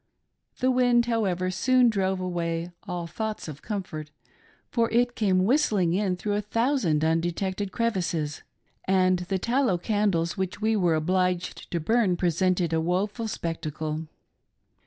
The 0.61 0.71
wind, 0.71 1.05
however, 1.05 1.51
soon, 1.51 1.87
drove 1.87 2.19
away 2.19 2.71
all 2.87 3.05
thoughts 3.05 3.47
of 3.47 3.61
comfort, 3.61 4.09
fdr 4.73 4.91
it 4.91 5.15
came 5.15 5.45
whistling 5.45 5.93
in 5.93 6.15
through 6.15 6.33
a 6.33 6.41
thousand 6.41 7.03
undetec 7.03 7.53
ted 7.57 7.71
crevices, 7.71 8.41
and 8.85 9.19
the 9.19 9.37
tallow 9.37 9.77
candles 9.77 10.35
which 10.37 10.59
we 10.59 10.75
were 10.75 10.95
obliged 10.95 11.69
to 11.69 11.79
burn 11.79 12.17
presented 12.17 12.73
a 12.73 12.81
woful 12.81 13.27
spectacle. 13.27 14.07